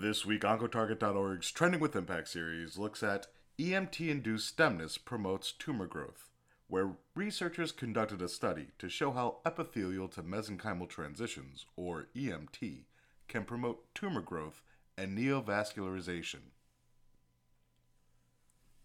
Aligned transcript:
This 0.00 0.24
week, 0.24 0.42
Oncotarget.org's 0.42 1.50
Trending 1.50 1.80
with 1.80 1.96
Impact 1.96 2.28
series 2.28 2.78
looks 2.78 3.02
at 3.02 3.26
EMT 3.58 4.08
induced 4.08 4.56
stemness 4.56 4.96
promotes 4.96 5.50
tumor 5.50 5.88
growth, 5.88 6.30
where 6.68 6.92
researchers 7.16 7.72
conducted 7.72 8.22
a 8.22 8.28
study 8.28 8.68
to 8.78 8.88
show 8.88 9.10
how 9.10 9.38
epithelial 9.44 10.06
to 10.10 10.22
mesenchymal 10.22 10.88
transitions, 10.88 11.66
or 11.74 12.06
EMT, 12.14 12.84
can 13.26 13.42
promote 13.42 13.92
tumor 13.92 14.20
growth 14.20 14.62
and 14.96 15.18
neovascularization. 15.18 16.52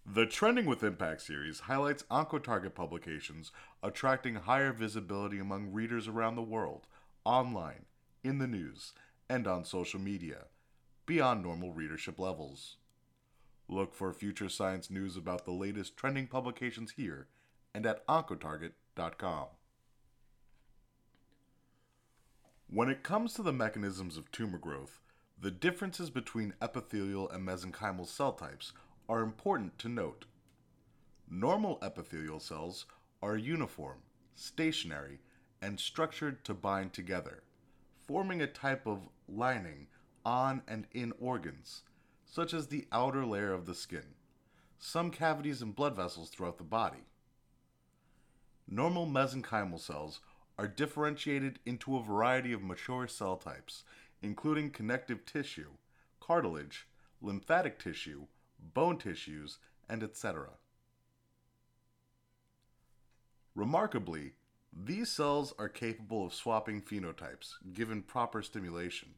The 0.03 0.25
Trending 0.25 0.65
with 0.65 0.83
Impact 0.83 1.21
series 1.21 1.59
highlights 1.59 2.05
Oncotarget 2.09 2.73
publications 2.73 3.51
attracting 3.83 4.33
higher 4.33 4.73
visibility 4.73 5.37
among 5.37 5.73
readers 5.73 6.07
around 6.07 6.37
the 6.37 6.41
world, 6.41 6.87
online, 7.23 7.85
in 8.23 8.39
the 8.39 8.47
news, 8.47 8.93
and 9.29 9.45
on 9.45 9.63
social 9.63 9.99
media, 9.99 10.45
beyond 11.05 11.43
normal 11.43 11.71
readership 11.71 12.19
levels. 12.19 12.77
Look 13.67 13.93
for 13.93 14.13
future 14.13 14.49
science 14.49 14.89
news 14.89 15.17
about 15.17 15.45
the 15.45 15.51
latest 15.51 15.97
trending 15.97 16.27
publications 16.27 16.93
here 16.97 17.27
and 17.73 17.85
at 17.85 18.05
Oncotarget.com. 18.07 19.47
When 22.69 22.89
it 22.89 23.03
comes 23.03 23.33
to 23.33 23.43
the 23.43 23.53
mechanisms 23.53 24.17
of 24.17 24.31
tumor 24.31 24.57
growth, 24.57 24.99
the 25.39 25.51
differences 25.51 26.09
between 26.09 26.53
epithelial 26.61 27.29
and 27.29 27.47
mesenchymal 27.47 28.07
cell 28.07 28.33
types 28.33 28.73
are 29.09 29.21
important 29.21 29.77
to 29.79 29.89
note. 29.89 30.25
Normal 31.29 31.79
epithelial 31.81 32.39
cells 32.39 32.85
are 33.21 33.37
uniform, 33.37 33.97
stationary, 34.35 35.19
and 35.61 35.79
structured 35.79 36.43
to 36.45 36.53
bind 36.53 36.93
together, 36.93 37.43
forming 38.07 38.41
a 38.41 38.47
type 38.47 38.85
of 38.85 39.09
lining 39.27 39.87
on 40.25 40.61
and 40.67 40.87
in 40.91 41.13
organs, 41.19 41.83
such 42.25 42.53
as 42.53 42.67
the 42.67 42.87
outer 42.91 43.25
layer 43.25 43.53
of 43.53 43.65
the 43.65 43.75
skin, 43.75 44.15
some 44.79 45.11
cavities 45.11 45.61
and 45.61 45.75
blood 45.75 45.95
vessels 45.95 46.29
throughout 46.29 46.57
the 46.57 46.63
body. 46.63 47.05
Normal 48.67 49.05
mesenchymal 49.05 49.79
cells 49.79 50.19
are 50.57 50.67
differentiated 50.67 51.59
into 51.65 51.95
a 51.95 52.03
variety 52.03 52.53
of 52.53 52.61
mature 52.61 53.07
cell 53.07 53.37
types, 53.37 53.83
including 54.21 54.69
connective 54.69 55.25
tissue, 55.25 55.71
cartilage, 56.19 56.87
lymphatic 57.21 57.79
tissue, 57.79 58.27
bone 58.73 58.97
tissues, 58.97 59.59
and 59.89 60.03
etc. 60.03 60.49
Remarkably, 63.55 64.33
these 64.71 65.11
cells 65.11 65.53
are 65.59 65.69
capable 65.69 66.25
of 66.25 66.33
swapping 66.33 66.81
phenotypes 66.81 67.53
given 67.73 68.01
proper 68.01 68.41
stimulation 68.41 69.09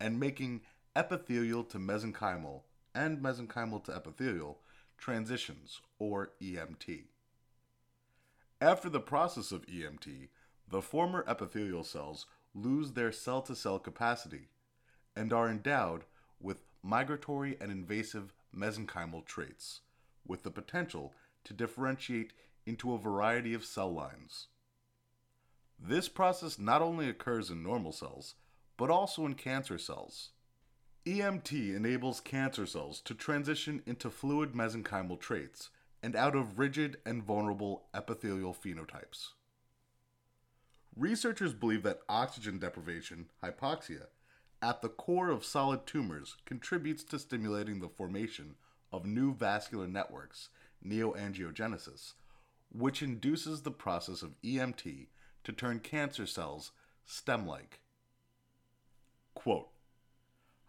and 0.00 0.20
making 0.20 0.62
epithelial 0.94 1.64
to 1.64 1.78
mesenchymal 1.78 2.62
and 2.94 3.18
mesenchymal 3.18 3.84
to 3.84 3.92
epithelial 3.92 4.58
transitions, 4.96 5.80
or 5.98 6.32
EMT. 6.42 7.04
After 8.60 8.88
the 8.88 9.00
process 9.00 9.52
of 9.52 9.66
EMT, 9.66 10.28
the 10.68 10.82
former 10.82 11.24
epithelial 11.28 11.84
cells 11.84 12.26
lose 12.54 12.92
their 12.92 13.12
cell 13.12 13.42
to 13.42 13.54
cell 13.54 13.78
capacity 13.78 14.48
and 15.14 15.32
are 15.32 15.50
endowed 15.50 16.04
with 16.40 16.64
migratory 16.82 17.56
and 17.60 17.70
invasive 17.70 18.32
mesenchymal 18.56 19.24
traits, 19.24 19.80
with 20.26 20.42
the 20.42 20.50
potential 20.50 21.12
to 21.44 21.52
differentiate 21.52 22.32
into 22.64 22.94
a 22.94 22.98
variety 22.98 23.54
of 23.54 23.64
cell 23.64 23.92
lines. 23.92 24.48
This 25.78 26.08
process 26.08 26.58
not 26.58 26.80
only 26.82 27.08
occurs 27.08 27.50
in 27.50 27.62
normal 27.62 27.92
cells, 27.92 28.34
but 28.76 28.90
also 28.90 29.24
in 29.26 29.34
cancer 29.34 29.78
cells. 29.78 30.30
EMT 31.06 31.74
enables 31.74 32.20
cancer 32.20 32.66
cells 32.66 33.00
to 33.00 33.14
transition 33.14 33.82
into 33.86 34.10
fluid 34.10 34.52
mesenchymal 34.52 35.20
traits 35.20 35.70
and 36.02 36.16
out 36.16 36.34
of 36.34 36.58
rigid 36.58 36.96
and 37.06 37.22
vulnerable 37.22 37.86
epithelial 37.94 38.54
phenotypes. 38.54 39.28
Researchers 40.96 41.52
believe 41.52 41.82
that 41.82 42.00
oxygen 42.08 42.58
deprivation, 42.58 43.26
hypoxia, 43.42 44.06
at 44.62 44.82
the 44.82 44.88
core 44.88 45.30
of 45.30 45.44
solid 45.44 45.86
tumors 45.86 46.36
contributes 46.46 47.04
to 47.04 47.18
stimulating 47.18 47.80
the 47.80 47.88
formation 47.88 48.54
of 48.90 49.04
new 49.04 49.34
vascular 49.34 49.86
networks, 49.86 50.48
neoangiogenesis, 50.84 52.14
which 52.72 53.02
induces 53.02 53.62
the 53.62 53.70
process 53.70 54.22
of 54.22 54.40
EMT 54.42 55.08
to 55.44 55.52
turn 55.52 55.80
cancer 55.80 56.26
cells 56.26 56.72
stem 57.04 57.46
like. 57.46 57.80
Quote 59.36 59.68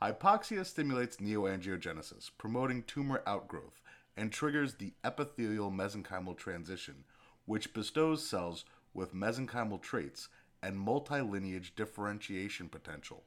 Hypoxia 0.02 0.66
stimulates 0.66 1.18
neoangiogenesis, 1.18 2.30
promoting 2.38 2.84
tumor 2.84 3.24
outgrowth, 3.26 3.82
and 4.18 4.32
triggers 4.32 4.76
the 4.76 4.94
epithelial 5.06 5.72
mesenchymal 5.72 6.38
transition, 6.38 7.06
which 7.46 7.74
bestows 7.74 8.28
cells 8.28 8.66
with 8.94 9.16
mesenchymal 9.16 9.82
traits 9.82 10.28
and 10.62 10.76
multilineage 10.78 11.76
differentiation 11.76 12.68
potential. 12.68 13.24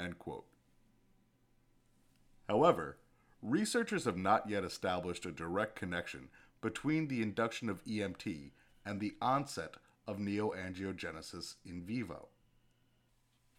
End 0.00 0.18
quote. 0.18 0.46
However, 2.48 2.96
researchers 3.42 4.06
have 4.06 4.16
not 4.16 4.48
yet 4.48 4.64
established 4.64 5.26
a 5.26 5.30
direct 5.30 5.76
connection 5.76 6.30
between 6.62 7.06
the 7.06 7.20
induction 7.20 7.68
of 7.68 7.84
EMT 7.84 8.50
and 8.84 8.98
the 8.98 9.14
onset 9.20 9.74
of 10.08 10.16
neoangiogenesis 10.16 11.56
in 11.66 11.82
vivo. 11.82 12.28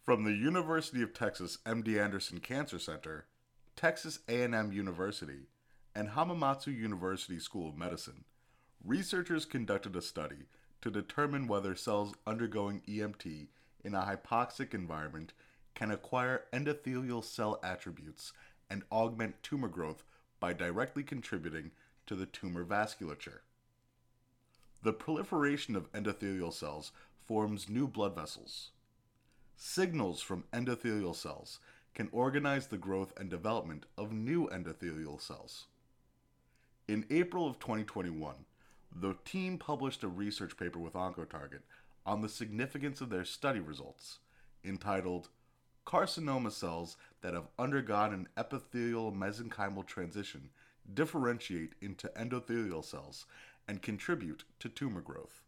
From 0.04 0.24
the 0.24 0.32
University 0.32 1.00
of 1.00 1.14
Texas 1.14 1.58
MD 1.64 1.96
Anderson 2.02 2.40
Cancer 2.40 2.80
Center, 2.80 3.26
Texas 3.76 4.18
A&M 4.28 4.72
University, 4.72 5.46
and 5.94 6.08
Hamamatsu 6.08 6.76
University 6.76 7.38
School 7.38 7.68
of 7.68 7.78
Medicine, 7.78 8.24
researchers 8.84 9.44
conducted 9.44 9.94
a 9.94 10.02
study 10.02 10.48
to 10.80 10.90
determine 10.90 11.46
whether 11.46 11.76
cells 11.76 12.14
undergoing 12.26 12.82
EMT 12.88 13.46
in 13.84 13.94
a 13.94 14.00
hypoxic 14.00 14.74
environment 14.74 15.34
can 15.76 15.92
acquire 15.92 16.46
endothelial 16.52 17.22
cell 17.22 17.60
attributes 17.62 18.32
and 18.68 18.82
augment 18.90 19.40
tumor 19.44 19.68
growth 19.68 20.02
by 20.40 20.52
directly 20.52 21.04
contributing 21.04 21.70
to 22.08 22.16
the 22.16 22.26
tumor 22.26 22.64
vasculature. 22.64 23.42
The 24.82 24.92
proliferation 24.92 25.76
of 25.76 25.92
endothelial 25.92 26.52
cells 26.52 26.90
forms 27.24 27.68
new 27.68 27.86
blood 27.86 28.16
vessels. 28.16 28.72
Signals 29.56 30.20
from 30.20 30.44
endothelial 30.52 31.14
cells 31.14 31.60
can 31.94 32.08
organize 32.12 32.66
the 32.66 32.78
growth 32.78 33.12
and 33.18 33.28
development 33.28 33.86
of 33.96 34.12
new 34.12 34.48
endothelial 34.48 35.20
cells. 35.20 35.66
In 36.88 37.06
April 37.10 37.46
of 37.46 37.58
2021, 37.58 38.34
the 38.94 39.14
team 39.24 39.58
published 39.58 40.02
a 40.02 40.08
research 40.08 40.56
paper 40.56 40.78
with 40.78 40.94
OncoTarget 40.94 41.60
on 42.04 42.20
the 42.20 42.28
significance 42.28 43.00
of 43.00 43.10
their 43.10 43.24
study 43.24 43.60
results, 43.60 44.18
entitled 44.64 45.28
carcinoma 45.86 46.50
cells 46.50 46.96
that 47.20 47.34
have 47.34 47.48
undergone 47.58 48.12
an 48.12 48.28
epithelial 48.36 49.12
mesenchymal 49.12 49.86
transition 49.86 50.50
differentiate 50.92 51.74
into 51.80 52.08
endothelial 52.16 52.84
cells 52.84 53.26
and 53.68 53.82
contribute 53.82 54.44
to 54.58 54.68
tumor 54.68 55.00
growth. 55.00 55.42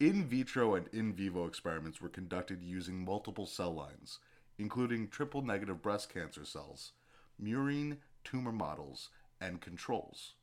In 0.00 0.24
vitro 0.24 0.74
and 0.74 0.88
in 0.92 1.12
vivo 1.12 1.46
experiments 1.46 2.00
were 2.00 2.08
conducted 2.08 2.62
using 2.62 3.04
multiple 3.04 3.46
cell 3.46 3.72
lines, 3.72 4.18
including 4.58 5.08
triple 5.08 5.40
negative 5.40 5.82
breast 5.82 6.12
cancer 6.12 6.44
cells, 6.44 6.92
murine 7.40 7.98
tumor 8.24 8.52
models, 8.52 9.10
and 9.40 9.60
controls. 9.60 10.34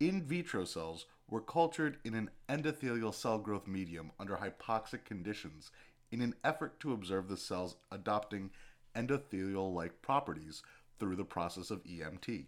In 0.00 0.22
vitro 0.22 0.66
cells 0.66 1.06
were 1.28 1.40
cultured 1.40 1.96
in 2.04 2.14
an 2.14 2.30
endothelial 2.48 3.14
cell 3.14 3.38
growth 3.38 3.66
medium 3.66 4.12
under 4.20 4.36
hypoxic 4.36 5.04
conditions 5.04 5.70
in 6.10 6.20
an 6.20 6.34
effort 6.44 6.78
to 6.80 6.92
observe 6.92 7.28
the 7.28 7.36
cells 7.36 7.76
adopting 7.90 8.50
endothelial 8.94 9.72
like 9.72 10.02
properties 10.02 10.62
through 10.98 11.16
the 11.16 11.24
process 11.24 11.70
of 11.70 11.82
EMT. 11.84 12.44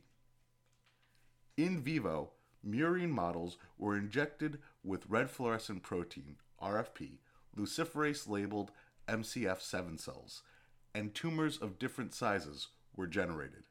In 1.57 1.83
vivo, 1.83 2.31
murine 2.67 3.11
models 3.11 3.57
were 3.77 3.97
injected 3.97 4.59
with 4.83 5.09
red 5.09 5.31
fluorescent 5.31 5.83
protein, 5.83 6.37
RFP, 6.63 7.19
luciferase 7.57 8.29
labeled 8.29 8.71
MCF7 9.09 9.99
cells, 9.99 10.43
and 10.95 11.15
tumors 11.15 11.59
of 11.59 11.79
different 11.79 12.15
sizes 12.15 12.69
were 12.97 13.07
generated. 13.07 13.65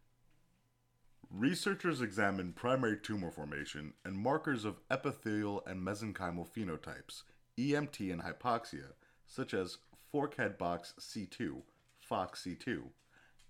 Researchers 1.30 2.02
examined 2.02 2.56
primary 2.56 2.98
tumor 2.98 3.32
formation 3.32 3.94
and 4.06 4.18
markers 4.18 4.64
of 4.64 4.80
epithelial 4.90 5.62
and 5.68 5.86
mesenchymal 5.86 6.48
phenotypes, 6.48 7.24
EMT 7.58 8.12
and 8.12 8.22
hypoxia, 8.22 8.94
such 9.26 9.54
as 9.54 9.78
forkhead 10.14 10.58
box 10.58 10.94
C2, 11.00 11.62
FOXC2, 12.10 12.84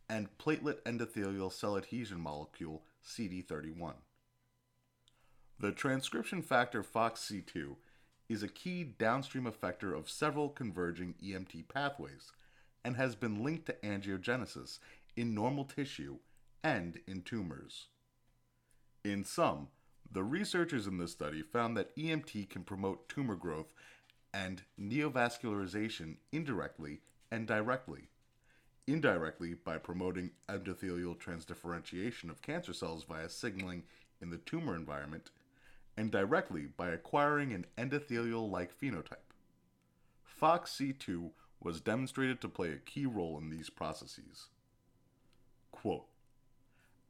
and 0.10 0.36
platelet 0.40 0.82
endothelial 0.84 1.52
cell 1.52 1.78
adhesion 1.78 2.20
molecule 2.20 2.84
CD31. 3.06 3.94
The 5.60 5.72
transcription 5.72 6.44
factor 6.44 6.84
FOXC2 6.84 7.78
is 8.30 8.44
a 8.44 8.48
key 8.48 8.84
downstream 8.84 9.46
effector 9.46 9.98
of 9.98 10.08
several 10.08 10.50
converging 10.50 11.16
EMT 11.24 11.68
pathways 11.68 12.32
and 12.86 12.96
has 12.96 13.16
been 13.16 13.44
linked 13.44 13.66
to 13.66 13.76
angiogenesis 13.84 14.78
in 15.16 15.34
normal 15.34 15.66
tissue 15.66 16.18
and 16.64 17.00
in 17.08 17.24
tumors. 17.24 17.88
In 19.04 19.24
sum, 19.24 19.70
the 20.12 20.24
researchers 20.24 20.86
in 20.86 21.00
this 21.00 21.14
study 21.14 21.42
found 21.42 21.76
that 21.76 21.96
EMT 21.96 22.50
can 22.52 22.64
promote 22.64 23.10
tumor 23.10 23.36
growth 23.36 23.74
and 24.32 24.62
neovascularization 24.80 26.18
indirectly 26.32 27.02
and 27.32 27.48
directly. 27.48 28.10
Indirectly, 28.86 29.56
by 29.56 29.80
promoting 29.80 30.32
endothelial 30.48 31.18
transdifferentiation 31.18 32.30
of 32.30 32.44
cancer 32.44 32.74
cells 32.74 33.06
via 33.06 33.28
signaling 33.28 33.84
in 34.22 34.30
the 34.30 34.38
tumor 34.38 34.76
environment, 34.76 35.32
and 35.98 36.12
directly 36.12 36.68
by 36.78 36.90
acquiring 36.90 37.54
an 37.54 37.66
endothelial 37.78 38.50
like 38.50 38.80
phenotype. 38.80 39.34
FOXC2 40.40 41.32
was 41.60 41.82
demonstrated 41.82 42.40
to 42.40 42.48
play 42.48 42.72
a 42.72 42.78
key 42.78 43.08
role 43.08 43.38
in 43.40 43.50
these 43.50 43.70
processes. 43.70 44.48
Quote, 45.72 46.06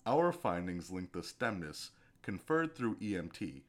Our 0.06 0.32
findings 0.32 0.90
link 0.90 1.12
the 1.12 1.20
stemness 1.20 1.90
conferred 2.22 2.76
through 2.76 2.96
EMT 2.96 3.62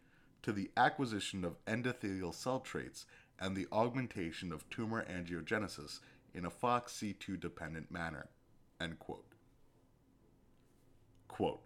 to 0.43 0.53
the 0.53 0.71
acquisition 0.77 1.45
of 1.45 1.63
endothelial 1.67 2.33
cell 2.33 2.61
traits 2.61 3.07
and 3.41 3.57
the 3.57 3.67
augmentation 3.73 4.53
of 4.53 4.69
tumor 4.71 5.05
angiogenesis 5.05 6.01
in 6.33 6.45
a 6.45 6.51
FOXC2 6.51 7.41
dependent 7.41 7.91
manner. 7.91 8.29
End 8.81 8.99
quote. 8.99 9.27
Quote, 11.27 11.63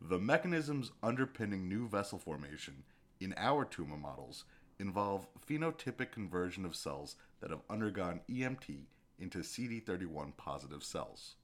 the 0.00 0.18
mechanisms 0.18 0.92
underpinning 1.02 1.68
new 1.68 1.88
vessel 1.88 2.18
formation 2.18 2.84
in 3.20 3.34
our 3.36 3.64
tumor 3.64 3.96
models 3.96 4.44
involve 4.78 5.26
phenotypic 5.48 6.12
conversion 6.12 6.64
of 6.64 6.76
cells 6.76 7.16
that 7.40 7.50
have 7.50 7.62
undergone 7.70 8.20
EMT 8.30 8.84
into 9.18 9.38
CD31 9.38 10.36
positive 10.36 10.84
cells. 10.84 11.36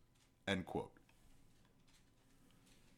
End 0.47 0.67
quote. 0.67 0.93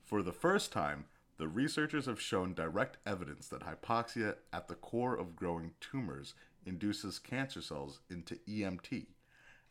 For 0.05 0.23
the 0.23 0.33
first 0.33 0.73
time, 0.73 1.07
the 1.37 1.49
researchers 1.49 2.07
have 2.07 2.21
shown 2.21 2.55
direct 2.55 2.99
evidence 3.07 3.49
that 3.49 3.63
hypoxia 3.63 4.37
at 4.53 4.69
the 4.69 4.75
core 4.75 5.17
of 5.17 5.35
growing 5.35 5.73
tumors 5.81 6.35
induces 6.67 7.19
cancer 7.19 7.61
cells 7.61 8.01
into 8.09 8.37
EMT, 8.49 9.07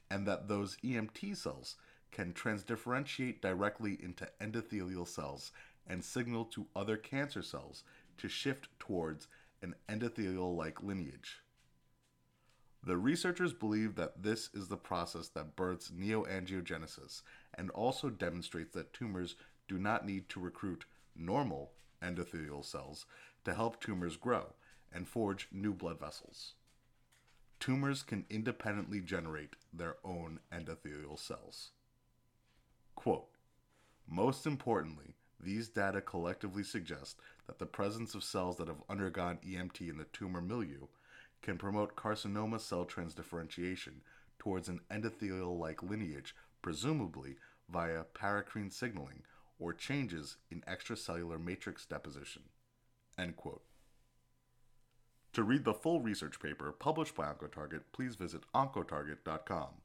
and 0.09 0.27
that 0.27 0.47
those 0.47 0.77
EMT 0.83 1.37
cells 1.37 1.75
can 2.11 2.33
transdifferentiate 2.33 3.41
directly 3.41 3.97
into 4.01 4.29
endothelial 4.39 5.07
cells 5.07 5.51
and 5.87 6.03
signal 6.03 6.45
to 6.45 6.67
other 6.75 6.97
cancer 6.97 7.41
cells 7.41 7.83
to 8.17 8.27
shift 8.27 8.67
towards 8.79 9.27
an 9.61 9.75
endothelial 9.89 10.55
like 10.55 10.83
lineage. 10.83 11.41
The 12.85 12.97
researchers 12.97 13.53
believe 13.53 13.95
that 13.95 14.23
this 14.23 14.49
is 14.53 14.67
the 14.67 14.77
process 14.77 15.29
that 15.29 15.55
births 15.55 15.89
neoangiogenesis 15.89 17.21
and 17.53 17.69
also 17.71 18.09
demonstrates 18.09 18.73
that 18.73 18.93
tumors 18.93 19.35
do 19.69 19.77
not 19.77 20.05
need 20.05 20.27
to 20.29 20.41
recruit 20.41 20.85
normal 21.15 21.71
endothelial 22.01 22.65
cells 22.65 23.05
to 23.45 23.53
help 23.53 23.79
tumors 23.79 24.17
grow 24.17 24.47
and 24.91 25.07
forge 25.07 25.47
new 25.51 25.73
blood 25.73 25.99
vessels. 25.99 26.55
Tumors 27.59 28.03
can 28.03 28.25
independently 28.29 28.99
generate 28.99 29.55
their 29.71 29.95
own 30.03 30.39
endothelial 30.51 31.17
cells. 31.17 31.71
Quote, 32.95 33.29
Most 34.05 34.45
importantly, 34.45 35.15
these 35.43 35.69
data 35.69 36.01
collectively 36.01 36.63
suggest 36.63 37.19
that 37.47 37.59
the 37.59 37.65
presence 37.65 38.15
of 38.15 38.23
cells 38.23 38.57
that 38.57 38.67
have 38.67 38.83
undergone 38.89 39.39
EMT 39.45 39.89
in 39.89 39.97
the 39.97 40.05
tumor 40.05 40.41
milieu 40.41 40.87
can 41.41 41.57
promote 41.57 41.95
carcinoma 41.95 42.59
cell 42.59 42.85
transdifferentiation 42.85 44.01
towards 44.39 44.69
an 44.69 44.79
endothelial 44.91 45.57
like 45.57 45.83
lineage, 45.83 46.35
presumably 46.61 47.35
via 47.69 48.03
paracrine 48.13 48.71
signaling 48.71 49.23
or 49.59 49.73
changes 49.73 50.37
in 50.49 50.61
extracellular 50.61 51.43
matrix 51.43 51.85
deposition. 51.85 52.43
To 55.33 55.43
read 55.43 55.65
the 55.65 55.73
full 55.73 55.99
research 55.99 56.39
paper 56.39 56.71
published 56.71 57.15
by 57.15 57.25
OncoTarget, 57.25 57.81
please 57.91 58.15
visit 58.15 58.43
oncotarget.com. 58.53 59.82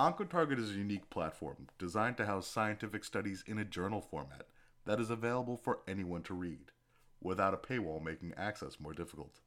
OncoTarget 0.00 0.58
is 0.58 0.70
a 0.70 0.78
unique 0.78 1.10
platform 1.10 1.68
designed 1.78 2.16
to 2.16 2.24
house 2.24 2.46
scientific 2.46 3.04
studies 3.04 3.44
in 3.46 3.58
a 3.58 3.66
journal 3.66 4.00
format 4.00 4.46
that 4.86 4.98
is 4.98 5.10
available 5.10 5.58
for 5.58 5.80
anyone 5.86 6.22
to 6.22 6.32
read, 6.32 6.72
without 7.20 7.52
a 7.52 7.58
paywall 7.58 8.02
making 8.02 8.32
access 8.34 8.80
more 8.80 8.94
difficult. 8.94 9.40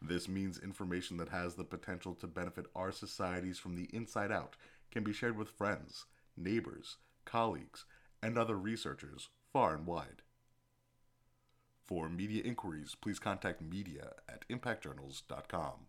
This 0.00 0.28
means 0.28 0.60
information 0.60 1.16
that 1.16 1.30
has 1.30 1.56
the 1.56 1.64
potential 1.64 2.14
to 2.14 2.28
benefit 2.28 2.66
our 2.76 2.92
societies 2.92 3.58
from 3.58 3.74
the 3.74 3.88
inside 3.92 4.30
out 4.30 4.54
can 4.92 5.02
be 5.02 5.12
shared 5.12 5.36
with 5.36 5.50
friends, 5.50 6.04
neighbors, 6.36 6.98
colleagues, 7.24 7.86
and 8.22 8.38
other 8.38 8.56
researchers 8.56 9.30
far 9.52 9.74
and 9.74 9.84
wide. 9.84 10.22
For 11.84 12.08
media 12.08 12.44
inquiries, 12.44 12.94
please 12.94 13.18
contact 13.18 13.60
media 13.60 14.12
at 14.28 14.46
impactjournals.com. 14.48 15.88